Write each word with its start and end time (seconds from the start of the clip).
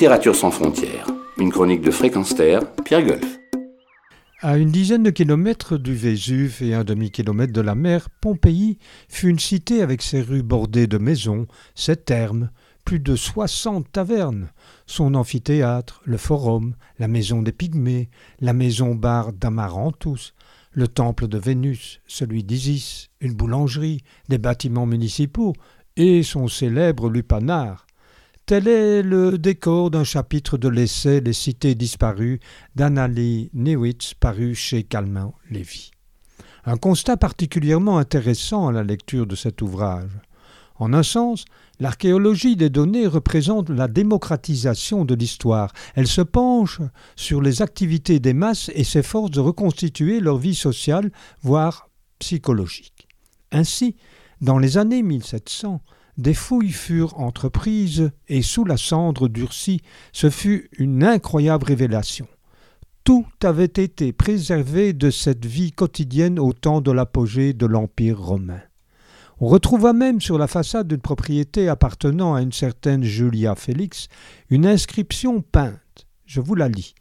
Littérature 0.00 0.34
sans 0.34 0.50
frontières, 0.50 1.06
une 1.36 1.52
chronique 1.52 1.82
de 1.82 1.90
Fréquence 1.90 2.32
Pierre 2.32 3.04
Golf. 3.04 3.38
À 4.40 4.56
une 4.56 4.70
dizaine 4.70 5.02
de 5.02 5.10
kilomètres 5.10 5.76
du 5.76 5.94
Vésuve 5.94 6.62
et 6.62 6.72
un 6.72 6.84
demi-kilomètre 6.84 7.52
de 7.52 7.60
la 7.60 7.74
mer, 7.74 8.08
Pompéi 8.22 8.78
fut 9.10 9.28
une 9.28 9.38
cité 9.38 9.82
avec 9.82 10.00
ses 10.00 10.22
rues 10.22 10.42
bordées 10.42 10.86
de 10.86 10.96
maisons, 10.96 11.46
ses 11.74 11.96
thermes, 11.96 12.48
plus 12.86 12.98
de 12.98 13.14
soixante 13.14 13.92
tavernes, 13.92 14.48
son 14.86 15.14
amphithéâtre, 15.14 16.00
le 16.06 16.16
forum, 16.16 16.76
la 16.98 17.06
maison 17.06 17.42
des 17.42 17.52
Pygmées, 17.52 18.08
la 18.40 18.54
maison 18.54 18.94
bar 18.94 19.34
d'Amaranthus, 19.34 20.32
le 20.72 20.88
temple 20.88 21.28
de 21.28 21.36
Vénus, 21.36 22.00
celui 22.06 22.42
d'Isis, 22.42 23.10
une 23.20 23.34
boulangerie, 23.34 24.02
des 24.30 24.38
bâtiments 24.38 24.86
municipaux 24.86 25.52
et 25.98 26.22
son 26.22 26.48
célèbre 26.48 27.10
lupanar, 27.10 27.84
Tel 28.50 28.66
est 28.66 29.04
le 29.04 29.38
décor 29.38 29.92
d'un 29.92 30.02
chapitre 30.02 30.58
de 30.58 30.68
l'essai 30.68 31.20
Les 31.20 31.32
cités 31.32 31.76
disparues 31.76 32.40
d'Annalie 32.74 33.48
Newitz 33.54 34.14
paru 34.14 34.56
chez 34.56 34.82
Calment 34.82 35.34
Lévy. 35.48 35.92
Un 36.64 36.76
constat 36.76 37.16
particulièrement 37.16 37.98
intéressant 37.98 38.66
à 38.66 38.72
la 38.72 38.82
lecture 38.82 39.28
de 39.28 39.36
cet 39.36 39.62
ouvrage. 39.62 40.10
En 40.74 40.92
un 40.92 41.04
sens, 41.04 41.44
l'archéologie 41.78 42.56
des 42.56 42.70
données 42.70 43.06
représente 43.06 43.68
la 43.70 43.86
démocratisation 43.86 45.04
de 45.04 45.14
l'histoire. 45.14 45.72
Elle 45.94 46.08
se 46.08 46.20
penche 46.20 46.80
sur 47.14 47.40
les 47.42 47.62
activités 47.62 48.18
des 48.18 48.34
masses 48.34 48.68
et 48.74 48.82
s'efforce 48.82 49.30
de 49.30 49.38
reconstituer 49.38 50.18
leur 50.18 50.38
vie 50.38 50.56
sociale, 50.56 51.12
voire 51.42 51.88
psychologique. 52.18 53.06
Ainsi, 53.52 53.94
dans 54.40 54.58
les 54.58 54.76
années 54.76 55.04
1700, 55.04 55.80
des 56.16 56.34
fouilles 56.34 56.72
furent 56.72 57.18
entreprises, 57.18 58.10
et 58.28 58.42
sous 58.42 58.64
la 58.64 58.76
cendre 58.76 59.28
durcie, 59.28 59.80
ce 60.12 60.30
fut 60.30 60.68
une 60.78 61.04
incroyable 61.04 61.66
révélation. 61.66 62.26
Tout 63.04 63.26
avait 63.42 63.64
été 63.64 64.12
préservé 64.12 64.92
de 64.92 65.10
cette 65.10 65.46
vie 65.46 65.72
quotidienne 65.72 66.38
au 66.38 66.52
temps 66.52 66.80
de 66.80 66.92
l'apogée 66.92 67.52
de 67.54 67.66
l'Empire 67.66 68.20
romain. 68.20 68.60
On 69.42 69.46
retrouva 69.46 69.94
même 69.94 70.20
sur 70.20 70.36
la 70.36 70.46
façade 70.46 70.86
d'une 70.86 71.00
propriété 71.00 71.68
appartenant 71.68 72.34
à 72.34 72.42
une 72.42 72.52
certaine 72.52 73.02
Julia 73.02 73.54
Félix 73.54 74.08
une 74.50 74.66
inscription 74.66 75.40
peinte. 75.40 76.06
Je 76.26 76.42
vous 76.42 76.54
la 76.54 76.68
lis. 76.68 76.94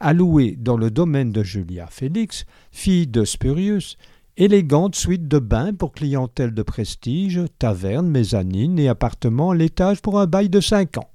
Allouée 0.00 0.56
dans 0.58 0.78
le 0.78 0.90
domaine 0.90 1.32
de 1.32 1.42
Julia 1.42 1.86
Félix, 1.86 2.46
fille 2.72 3.06
de 3.06 3.24
Spurius, 3.24 3.98
Élégante 4.38 4.96
suite 4.96 5.28
de 5.28 5.38
bains 5.38 5.72
pour 5.72 5.92
clientèle 5.92 6.52
de 6.52 6.62
prestige, 6.62 7.40
taverne, 7.58 8.10
mezzanine 8.10 8.78
et 8.78 8.86
appartements 8.86 9.52
à 9.52 9.54
l'étage 9.54 10.02
pour 10.02 10.20
un 10.20 10.26
bail 10.26 10.50
de 10.50 10.60
cinq 10.60 10.98
ans. 10.98 11.08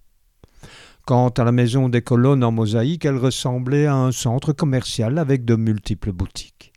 Quant 1.05 1.29
à 1.29 1.43
la 1.43 1.51
maison 1.51 1.87
des 1.87 2.01
colonnes 2.01 2.43
en 2.43 2.51
mosaïque, 2.51 3.05
elle 3.05 3.17
ressemblait 3.17 3.85
à 3.85 3.93
un 3.93 4.11
centre 4.11 4.53
commercial 4.53 5.19
avec 5.19 5.45
de 5.45 5.55
multiples 5.55 6.11
boutiques. 6.11 6.73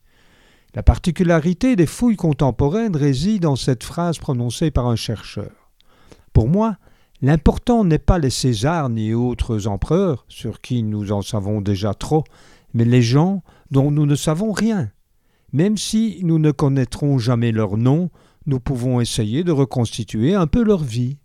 La 0.75 0.83
particularité 0.83 1.77
des 1.77 1.87
fouilles 1.87 2.17
contemporaines 2.17 2.95
réside 2.95 3.41
dans 3.41 3.56
cette 3.56 3.83
phrase 3.83 4.19
prononcée 4.19 4.70
par 4.70 4.87
un 4.87 4.97
chercheur. 4.97 5.70
Pour 6.34 6.48
moi, 6.48 6.77
l'important 7.22 7.84
n'est 7.84 7.98
pas 7.98 8.19
les 8.19 8.28
Césars 8.28 8.91
ni 8.91 9.15
autres 9.15 9.67
empereurs, 9.67 10.27
sur 10.28 10.61
qui 10.61 10.83
nous 10.83 11.11
en 11.11 11.22
savons 11.22 11.62
déjà 11.62 11.95
trop, 11.95 12.22
mais 12.75 12.84
les 12.84 13.00
gens 13.00 13.42
dont 13.70 13.91
nous 13.91 14.05
ne 14.05 14.15
savons 14.15 14.53
rien. 14.53 14.91
Même 15.55 15.77
si 15.77 16.19
nous 16.24 16.41
ne 16.41 16.50
connaîtrons 16.50 17.16
jamais 17.19 17.52
leur 17.52 17.77
nom, 17.77 18.10
nous 18.44 18.58
pouvons 18.58 19.00
essayer 19.00 19.44
de 19.44 19.52
reconstituer 19.52 20.34
un 20.34 20.48
peu 20.48 20.64
leur 20.64 20.83
vie. 20.83 21.19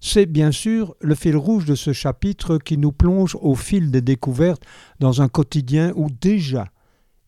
C'est 0.00 0.24
bien 0.24 0.50
sûr 0.52 0.96
le 1.02 1.14
fil 1.14 1.36
rouge 1.36 1.66
de 1.66 1.74
ce 1.74 1.92
chapitre 1.92 2.56
qui 2.56 2.78
nous 2.78 2.92
plonge 2.92 3.36
au 3.42 3.54
fil 3.54 3.90
des 3.90 4.00
découvertes 4.00 4.62
dans 5.00 5.20
un 5.20 5.28
quotidien 5.28 5.92
où 5.96 6.08
déjà 6.08 6.68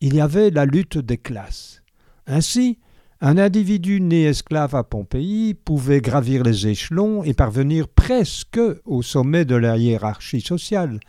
il 0.01 0.15
y 0.15 0.21
avait 0.23 0.49
la 0.49 0.65
lutte 0.65 0.97
des 0.97 1.19
classes. 1.19 1.83
Ainsi, 2.27 2.79
un 3.21 3.37
individu 3.37 4.01
né 4.01 4.25
esclave 4.25 4.75
à 4.75 4.83
Pompéi 4.83 5.53
pouvait 5.53 6.01
gravir 6.01 6.43
les 6.43 6.69
échelons 6.69 7.23
et 7.23 7.35
parvenir 7.35 7.87
presque 7.87 8.61
au 8.87 9.03
sommet 9.03 9.45
de 9.45 9.57
la 9.57 9.77
hiérarchie 9.77 10.41
sociale, 10.41 11.01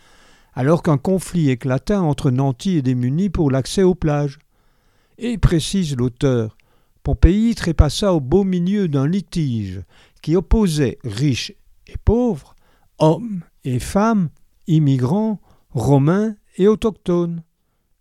alors 0.53 0.83
qu'un 0.83 0.97
conflit 0.97 1.49
éclata 1.49 2.01
entre 2.01 2.31
nantis 2.31 2.77
et 2.77 2.81
démunis 2.81 3.29
pour 3.29 3.49
l'accès 3.49 3.83
aux 3.83 3.95
plages. 3.95 4.39
Et 5.17 5.37
précise 5.37 5.95
l'auteur, 5.95 6.57
Pompéi 7.03 7.53
trépassa 7.55 8.13
au 8.13 8.19
beau 8.19 8.43
milieu 8.43 8.87
d'un 8.87 9.07
litige 9.07 9.81
qui 10.21 10.35
opposait 10.35 10.97
riches 11.03 11.53
et 11.87 11.97
pauvres, 12.03 12.55
hommes 12.97 13.41
et 13.63 13.79
femmes, 13.79 14.29
immigrants, 14.67 15.39
romains 15.69 16.35
et 16.57 16.67
autochtones. 16.67 17.43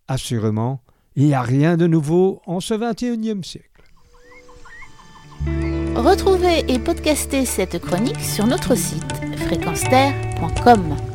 Assurément, 0.07 0.81
il 1.15 1.25
n'y 1.25 1.33
a 1.33 1.41
rien 1.41 1.77
de 1.77 1.87
nouveau 1.87 2.41
en 2.45 2.59
ce 2.59 2.73
XXIe 2.73 3.43
siècle. 3.43 3.69
Retrouvez 5.95 6.65
et 6.67 6.79
podcastez 6.79 7.45
cette 7.45 7.79
chronique 7.79 8.19
sur 8.19 8.47
notre 8.47 8.75
site 8.75 9.13
fréquenceterre.com. 9.45 11.14